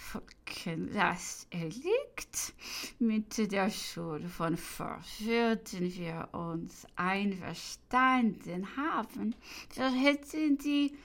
[0.00, 2.54] Volkenlast erliegt.
[2.98, 9.34] Mit der Schuld von vor würden wir uns einverstanden haben.
[9.74, 10.96] Wir hätten die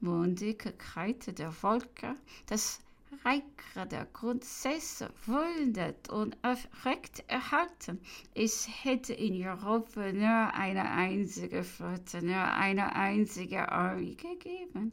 [0.00, 2.16] mundige Kreite der Volker,
[2.46, 2.80] das
[3.24, 8.00] Reiche der Grundsätze wundert und aufrecht erhalten.
[8.34, 14.92] Es hätte in Europa nur eine einzige Flotte, nur eine einzige Armee gegeben.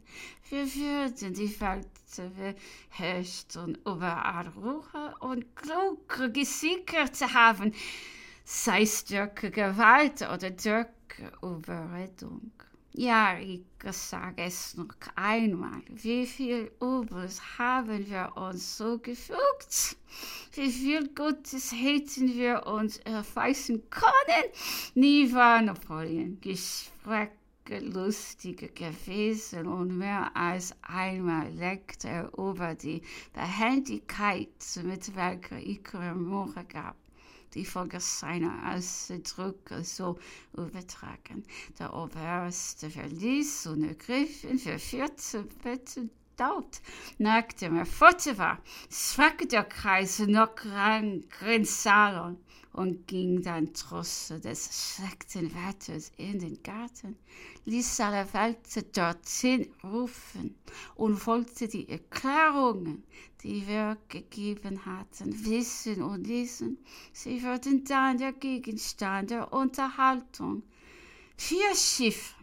[0.50, 1.86] Wir würden die Welt
[2.90, 3.56] beherrscht
[3.86, 7.72] überall Ruhe und Glück gesichert haben,
[8.44, 10.86] sei es durch Gewalt oder durch
[11.42, 12.52] Überredung.
[12.94, 15.80] Ja, ich sage es noch einmal.
[15.88, 19.96] Wie viel Übles haben wir uns so gefügt?
[20.52, 24.52] Wie viel Gutes hätten wir uns erweisen können?
[24.94, 27.30] Nie war Napoleon Gespräche
[27.80, 33.00] lustiger gewesen und mehr als einmal legte er über die
[33.32, 34.48] Behendigkeit,
[34.82, 35.80] mit welcher ich
[36.14, 37.01] Mure gab
[37.54, 40.18] die Folge seiner Ausdrücke so
[40.54, 41.44] übertragen.
[41.78, 44.78] Der Oberste verließ und ergriff ihn für
[46.42, 46.82] 14 Bitte dort,
[47.18, 48.58] nachdem er fort war,
[48.90, 52.36] fragte der Kaiser noch Grinsalon
[52.72, 57.16] und ging dann trotz des schlechten Wetters in den Garten,
[57.66, 60.56] ließ alle Welt dorthin rufen
[60.96, 63.04] und wollte die Erklärungen,
[63.42, 66.78] die wir gegeben hatten, wissen und lesen.
[67.12, 70.62] Sie wurden dann der Gegenstand der Unterhaltung.
[71.36, 72.34] Vier Schiffe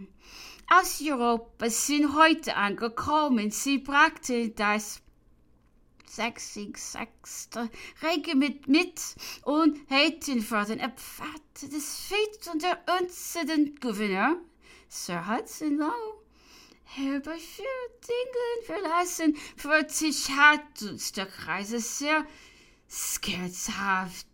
[0.69, 3.49] aus Europa sind heute angekommen.
[3.51, 5.01] Sie brachten das
[6.05, 7.07] 66.
[8.01, 9.01] Regiment mit
[9.43, 14.37] und hätten vor den Abfahrt des Fate und der unseren Gouverneur,
[14.87, 16.19] Sir Hudson Lowe,
[16.83, 17.67] herbeiführt
[18.03, 19.37] England verlassen.
[19.57, 22.25] Plötzlich hat uns der Kreise sehr
[22.89, 24.25] scherzhaft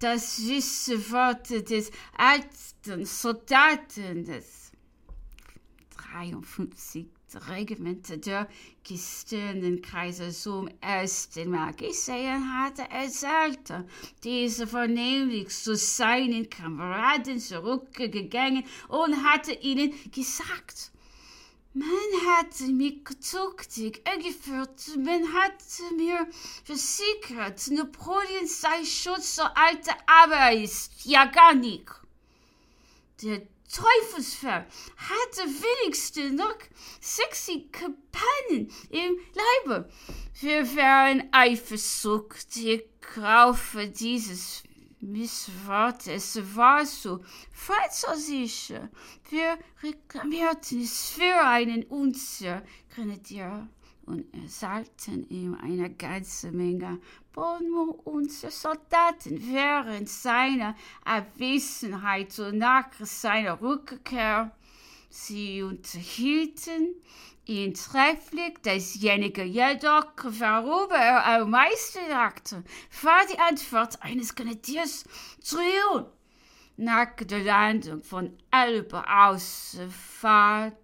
[0.00, 4.71] das süße Wort des alten Soldaten des
[6.12, 7.06] 53
[7.48, 8.48] Regiment der
[8.86, 13.86] gestirnten Kaiser zum ersten Mal gesehen hatte, erzählte
[14.22, 20.92] dieser vornehmlich zu seinen Kameraden zurückgegangen und hatte ihnen gesagt,
[21.74, 21.88] man
[22.26, 25.62] hat mich gezugtig geführt, man hat
[25.96, 26.28] mir
[26.64, 31.88] versichert, Napoleon sei schon so alt, aber er ist ja gar nicht.
[33.22, 33.40] Der
[33.72, 34.66] Teufelsfell
[34.96, 36.58] hatte wenigstens noch
[37.00, 39.18] sexy Kampanen im
[39.64, 39.88] Leibe.
[40.40, 42.84] Wir wären eifersüchtig
[43.22, 44.62] auf dieses
[45.00, 46.06] Misswort.
[46.06, 47.24] Es war so
[48.14, 48.90] sicher.
[49.30, 52.62] Wir reklamierten es für einen unser
[52.94, 53.68] Grenadier
[54.06, 56.98] und ersalten ihm eine ganze Menge
[57.32, 60.74] Bonbon und Soldaten während seiner
[61.04, 64.54] Abwesenheit und nach seiner Rückkehr.
[65.08, 66.94] Sie unterhielten
[67.44, 72.64] ihn trefflich, dasjenige jedoch, worüber er am meisten lachte,
[73.02, 75.04] war die Antwort eines Grenadiers
[75.50, 76.06] Leon.
[76.76, 80.81] Nach der Landung von Elbe aus Fahrt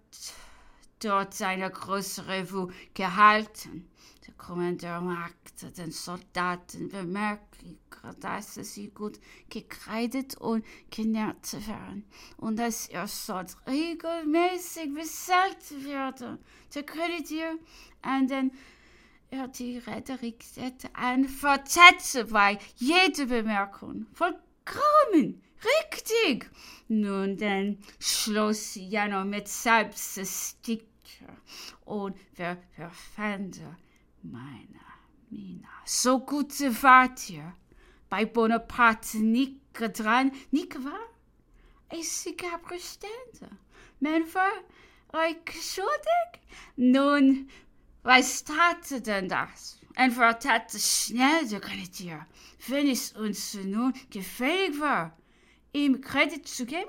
[0.99, 3.89] dort seine große Revue gehalten.
[4.27, 7.77] Der Kommandeur machte den Soldaten bemerklich,
[8.21, 9.19] dass sie gut
[9.49, 12.05] gekleidet und genährt waren
[12.37, 16.37] und dass er dort regelmäßig bezahlt würde.
[16.73, 17.57] Der Grenadier
[18.01, 18.51] an den
[19.31, 20.43] er die Rhetorik
[20.93, 24.07] antwortete bei jeder Bemerkung.
[24.13, 26.49] Vollkommen richtig.
[26.87, 29.47] Nun, dann schloss Jano mit
[31.09, 31.35] Selbststicker
[31.85, 33.75] und wer verfände
[34.21, 35.69] meiner Mina.
[35.85, 37.53] So gute wart ihr
[38.09, 41.07] bei Bonaparte nicht dran, nicht wahr?
[41.89, 43.57] Es gab Restände.
[43.99, 44.51] Man war
[45.13, 46.41] euch schuldig?
[46.75, 47.49] Nun,
[48.03, 49.79] was tat denn das?
[49.95, 52.25] Entweder tat schnell, könnt ihr,
[52.67, 55.17] wenn es uns nun gefällig war,
[55.73, 56.87] ihm Kredit zu geben,